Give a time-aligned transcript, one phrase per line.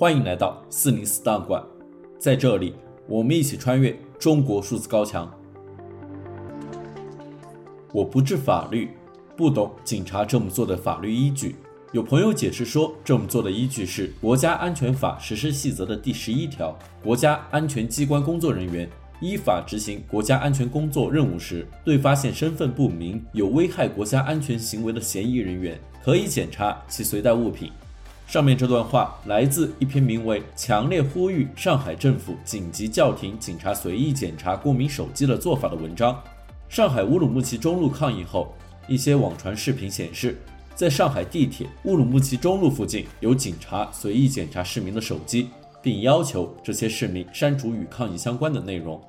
[0.00, 1.62] 欢迎来到四零四档案馆，
[2.18, 2.74] 在这里，
[3.06, 5.30] 我们一起穿越中国数字高墙。
[7.92, 8.92] 我不知法律，
[9.36, 11.56] 不懂警察这么做的法律依据。
[11.92, 16.74] 有朋友解释说，这么做的依据是《国家安全法实施细则》的第十一条：
[17.04, 18.88] 国家安全机关工作人员
[19.20, 27.70] 依法执行国家安全工作任务时，对发现身份不明、有危害国家安全行为的嫌疑人员，可以检查其随带物品。
[28.30, 36.16] 上面这段话来自一篇名为《强烈呼吁上海政府紧急叫停警察随意检查公民手机的做法》的文章。
[36.68, 38.54] 上海乌鲁木齐中路抗议后，
[38.86, 40.38] 一些网传视频显示，
[40.76, 45.48] 在上海地铁乌鲁木齐中路附近有警察随意检查市民的手机，
[45.82, 49.02] 并要求这些市民删除与抗议相关的内容。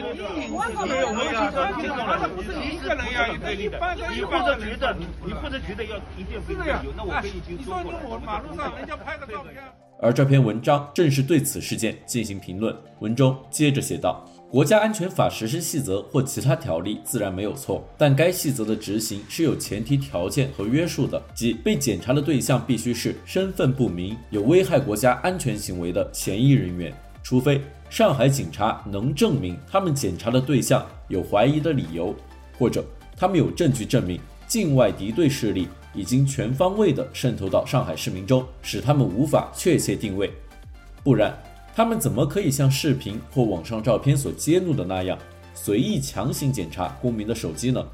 [0.00, 0.50] 你你
[0.88, 2.18] 没有没有听说听懂了？
[2.18, 3.78] 他不是一个人呀，你可以的。
[4.14, 8.00] 你负责觉得你负责觉得要一定要有，那我跟你已经说过了。
[8.04, 9.62] 我马路上人家拍个照片。
[10.00, 12.76] 而这篇文章正是对此事件进行评论。
[12.98, 26.92] 文中接着写道：“国家安全法实施细则或其他条例自然没有错，但该细则的执行是有前提条件和约束的，即被检查的对象必须是身份不明、有危害国家安全行为的嫌疑人员，
[27.24, 32.12] 除非。”上海警察能证明他们检查的对象有怀疑的理由，
[32.58, 32.84] 或者
[33.16, 40.28] 他们有证据证明境外敌对势力已经全方位地渗透到上海市民中，使他们无法确切定位。
[41.04, 41.32] 不然，
[41.72, 45.16] 他们怎么可以像视频或网上照片所揭露的那样，
[45.54, 47.86] 随意强行检查公民的手机呢？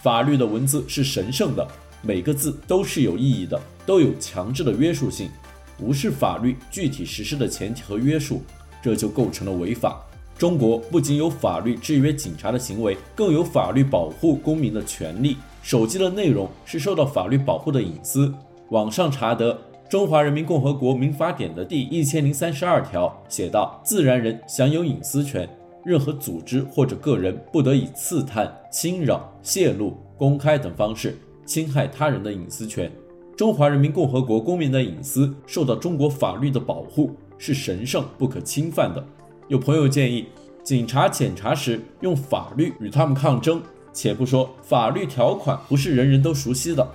[0.00, 1.66] 法律的文字是神圣的，
[2.00, 5.28] 每个字都是有意义的，都有强制的约束性，
[5.78, 8.42] 无视法律具体实施的前提和约束。
[8.82, 10.04] 这就构成了违法。
[10.36, 15.38] 中国不仅有法律制约警察的行为，更有法律保护公民的权利。
[15.62, 18.30] 手机的内容是受到法律保护的隐私。
[18.68, 19.54] 网上查得
[19.88, 25.48] 《中华人民共和国民法典》的第一千零三十二条写道：“自然人享有隐私权，
[25.82, 32.92] 任何组织或者个人不得以刺探、侵扰、泄露、公开等方式侵害他人的隐私权。
[33.36, 39.04] 中华人民共和国公民的隐私受到中国法律的保护。”是神圣不可侵犯的。
[39.48, 40.26] 有朋友建议，
[40.62, 43.60] 警察检查时用法律与他们抗争。
[43.92, 46.88] 且不说法律条款不是人人都熟悉的，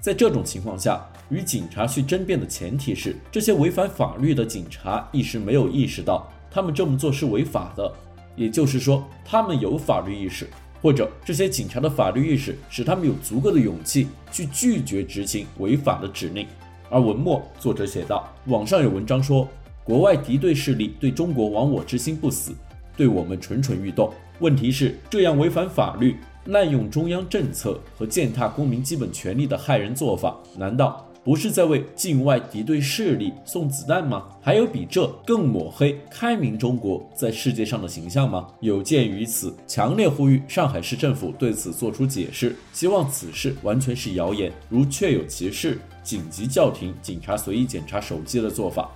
[0.00, 7.92] 在这种情况下，与警察去争辩的前提是，这些违反法律的警察一时没有意识到他们这么做是违法的，
[8.34, 10.48] 也就是说，他们有法律意识，
[10.82, 16.46] 或者这些警察的法律意识使他们有足够的勇气去拒绝执行违法的指令。
[16.90, 19.48] 而文末作者写道，网上有文章说。
[19.84, 22.52] 国外敌对势力对中国亡我之心不死，
[22.96, 24.12] 对我们蠢蠢欲动。
[24.38, 34.24] 问题是，这样违反法律、滥用中央政策和践踏公民基本权利的骇人做法，难道不是在为境外敌对势力送子弹吗？
[34.40, 38.48] 还有比这更抹黑开明中国在世界上的形象吗？
[38.58, 48.90] 有鉴于此，强烈呼吁上海市政府对此作出解释，希望此事完全是谣言，如确有其事，紧急叫停警察随意检查手机的做法。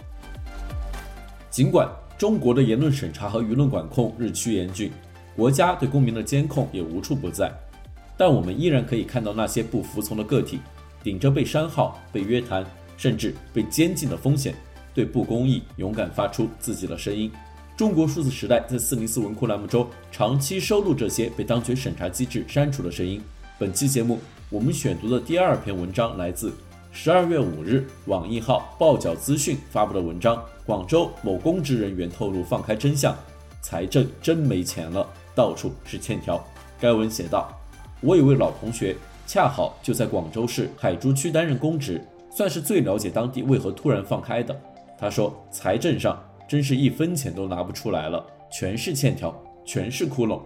[1.48, 1.88] 尽管
[2.18, 4.90] 中国的言论审查和舆论管控日趋严峻，
[5.36, 7.52] 国家对公民的监控也无处不在，
[8.16, 10.58] 但我们依然可以看到那些不服从的个体，
[11.06, 14.52] 顶着被删号、被约谈，甚至被监禁的风险，
[14.92, 17.30] 对不公义勇敢发出自己的声音。
[17.76, 23.22] 中国数字时代在四零四文库栏目中长期收录这些被当局审查机制删除的声音。
[23.56, 24.18] 本期节目
[24.50, 26.52] 我们选读的第二篇文章来自。
[26.90, 33.16] 十二月五日，网易号报缴资讯发布的文章：广州某公职人员透露放开真相，
[33.62, 36.44] 财政真没钱了，到处是欠条。
[36.80, 37.56] 该文写道
[38.02, 42.00] ：“我有位老同学，恰好就在广州市海珠区担任公职，
[42.30, 44.58] 算是最了解当地为何突然放开的。
[44.98, 50.40] 他说，财政上真是一分钱都拿不出来了，全是欠条，全是窟窿。”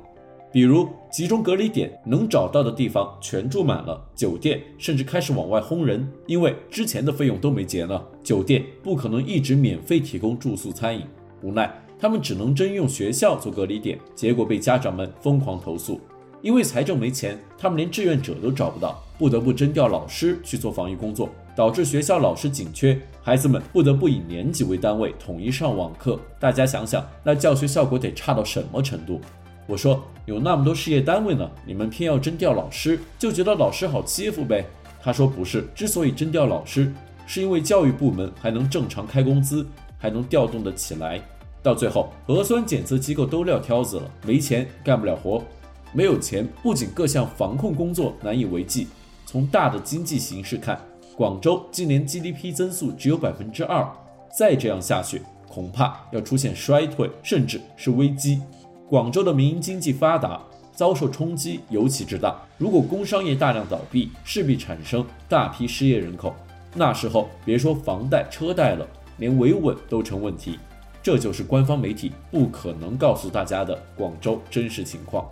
[0.53, 11.05] 比如集中隔离点能找到的地方全住满了，酒店甚至开始往外轰人，因为之前的费用都没结呢，酒店不可能一直免费提供住宿餐饮，
[11.43, 16.01] 无奈他们只能征用学校做隔离点，结果被家长们疯狂投诉，
[16.43, 29.21] 因为财政没钱，他们连志愿者都找不到，不得不征调老师去做防疫工作，导致学校老师紧缺，孩子们不得不以年级为单位统一上网课，大家想想，那教学效果得差到什么程度？
[29.67, 34.65] 我说有那么多事业单位呢，你们偏要征调老师，就觉得老师好欺负呗？
[35.03, 36.91] 他说不是，之所以征调老师，
[37.27, 39.67] 是因为教育部门还能正常开工资，
[39.99, 41.21] 还能调动得起来。
[41.63, 45.45] 到最后核酸检测机构都撂挑子了，没钱干不了活，
[45.93, 48.87] 没有钱，不仅各项防控工作难以为继，
[49.27, 50.81] 从大的经济形势看，
[51.17, 53.87] 广州今年 GDP 增速只有百分之二，
[54.37, 58.41] 再这样下去，恐怕要出现衰退，甚至是危机。
[58.89, 60.41] 广州的民营经济发达，
[60.73, 62.41] 遭受冲击尤其之大。
[62.57, 66.35] 如果工商业大量倒闭，势必产生大批失业人口，
[66.75, 68.87] 那时候别说房贷车贷了，
[69.19, 70.59] 连维稳都成问题。
[71.03, 75.27] 这就是官方媒体不可能告诉大家的广州真实情况。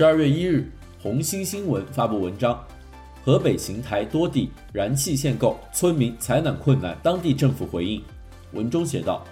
[0.00, 0.66] 十二月一日，
[0.98, 2.58] 红星新闻发布文章：
[3.22, 8.02] 河北邢台多地燃气限购，村民采暖困难，当地政府回应。
[8.52, 9.22] 文中写道：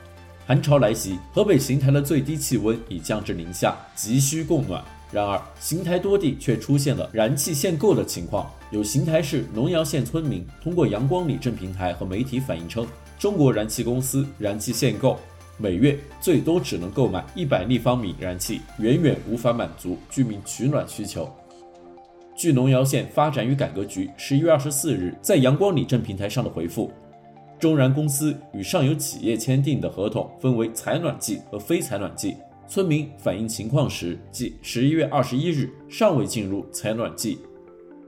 [0.46, 4.84] 寒潮来袭，河北邢台的最低气温已降至零下，急需供暖。
[5.10, 8.46] 然而，邢台多地却出现了燃气限购的情况。
[8.70, 12.86] 有邢台市农窑县村民通过阳光里镇平台和媒体反映称，
[13.18, 15.18] 中国燃气公司燃气限购，
[15.60, 21.28] 每月最多只能购买一百立方米燃气，远远无法满足居民取暖需求。
[22.36, 26.92] 据农窑县发展与改革局十一月二十四日在阳光里镇平台上的回复，
[27.58, 32.36] 中燃公司与上游企业签订的合同分为采暖季和非采暖季。
[32.68, 37.38] 村民反映情况时，即十一月二十一日尚未进入采暖季。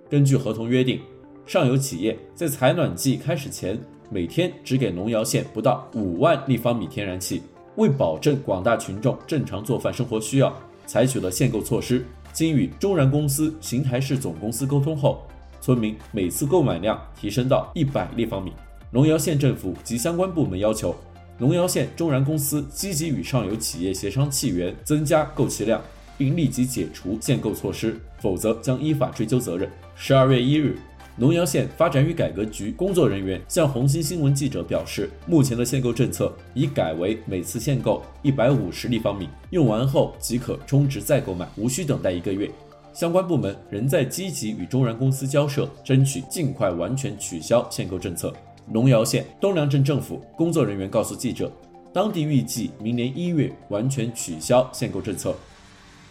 [0.08, 1.00] 根据合同约定，
[1.46, 3.76] 上游企业在采暖季开始前，
[4.12, 7.40] 每天只给农窑县不到五万立方米天然气。
[7.76, 10.52] 为保证广大群众正常做饭生活需要，
[10.84, 12.04] 采取了限购措施。
[12.32, 15.22] 经与中燃公司邢台市总公司沟通后，
[15.60, 18.52] 村民每次购买量提升到一百立方米。
[18.90, 20.94] 农窑县政府及相关部门要求。
[21.38, 25.80] 农窑县中燃公司积极与上游企业协商气源，增加购气量，
[26.18, 29.70] 并立即解除限购措施，否则将依法追究责任。
[29.94, 30.76] 十二月一日，
[31.20, 42.50] 农窑县发展与改革局工作人员向红星新闻记者表示，目前的限购政策已改为每次限购一百五十立方米，用完后即可充值再购买，无需等待一个月。
[42.94, 48.32] 相关部门仍在积极与中燃公司交涉，争取尽快完全取消限购政策。
[48.67, 51.52] 农窑县东梁镇政府工作人员告诉记者，
[51.93, 55.37] 当地预计明年一月完全取消限购政策。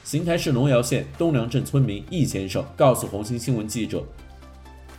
[0.03, 4.03] 邢台市农窑县东梁镇村民易先生告诉红星新闻记者，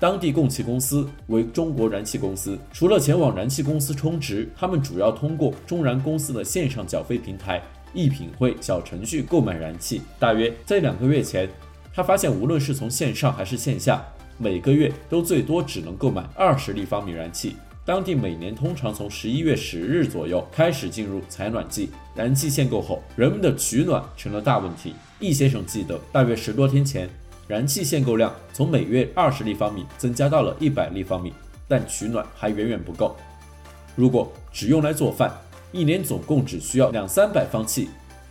[0.00, 7.62] 当地供气公司为中国燃气公司，除了前往燃气公司充值，他们主要通过中燃公司的线上缴费平台
[7.92, 10.00] 一品汇小程序购买燃气。
[10.18, 11.46] 大约在两个月前，
[11.92, 14.02] 他发现无论是从线上还是线下。
[14.38, 17.56] 每个月都最多只能购买二十立方米燃气。
[17.84, 24.94] 当地每年通常从十一月十日左右开始进入采暖季，燃气限购后，人们的取暖成了大问题。
[25.18, 27.06] 易先生记得，大约十多天前，
[27.50, 31.32] 燃气限购量从每月二十立方米增加到了一百立方米，
[31.66, 33.16] 但取暖还远远不够。
[33.96, 35.36] 如果只用来做饭，
[35.72, 37.88] 一年总共只需要两三百方气。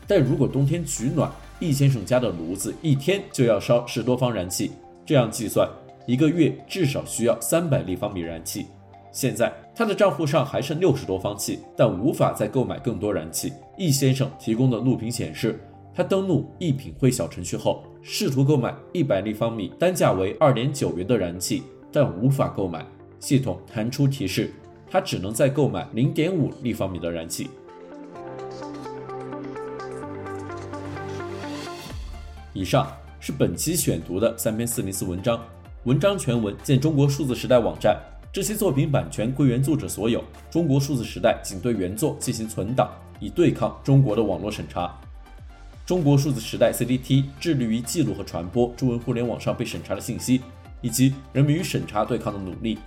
[0.07, 1.29] 但如果冬天取暖，
[1.59, 4.71] 易先生家的炉子一天就要烧十多方燃气，
[5.05, 5.69] 这样计算。
[6.05, 8.67] 一个月至少需要三百立方米燃气，
[9.11, 13.51] 现在他的账户上还剩六十多方气，但无法再购买更多燃气。
[13.77, 15.59] 易先生提供的录屏显示，
[15.93, 22.85] 他登录一品汇小程序后，试图购买一百立方米，单价为二点九元的燃气，但无法购买。
[23.19, 24.51] 系统弹出提示，
[24.89, 27.49] 他只能再购买零点五立方米的燃气。
[32.53, 35.39] 以上是本期选读的三篇四零四文章。
[35.83, 37.97] 文章全文见中国数字时代网站。
[38.31, 40.23] 这些作品版权归原作者所有。
[40.49, 44.97] 中国数字时代仅对原作进行存档，以对抗中国的网络审查。
[45.89, 50.39] 中国数字时代 CDT 致力于记录和传播中文互联网上被审查的信息，
[50.81, 52.77] 以及人民与审查对抗的努力。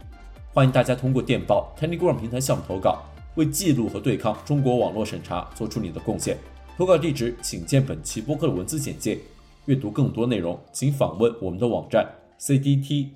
[0.54, 3.02] 欢迎大家通过电报 Telegram 平台项目投稿，
[3.34, 6.38] 为记录和对抗中国网络审查做出你的贡献。
[6.76, 9.18] 投稿地址请见本期播客的文字简介。
[9.64, 12.08] 阅读更多内容，请访问我们的网站。
[12.38, 13.10] cdt.media